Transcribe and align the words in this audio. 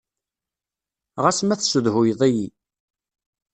Ɣas 1.23 1.39
ma 1.43 1.55
tessedhuyeḍ-iyi. 1.59 2.47